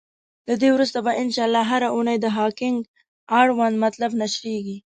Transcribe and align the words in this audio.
له 0.47 0.53
دی 0.61 0.69
وروسته 0.73 0.99
به 1.05 1.11
ان 1.21 1.27
شاءالله 1.35 1.63
هره 1.71 1.87
اونۍ 1.95 2.17
د 2.21 2.25
هکینګ 2.37 2.77
اړوند 3.41 3.75
مطالب 3.83 4.11
نشریږی. 4.21 4.77